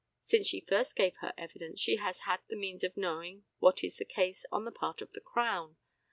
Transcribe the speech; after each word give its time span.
Since 0.23 0.47
she 0.47 0.61
first 0.67 0.95
gave 0.95 1.17
her 1.17 1.31
evidence 1.37 1.79
she 1.79 1.97
has 1.97 2.21
had 2.21 2.39
the 2.49 2.55
means 2.55 2.83
of 2.83 2.97
knowing 2.97 3.43
what 3.59 3.83
is 3.83 3.97
the 3.97 4.03
case 4.03 4.47
on 4.51 4.65
the 4.65 4.71
part 4.71 4.99
of 4.99 5.11
the 5.11 5.21
Crown. 5.21 5.75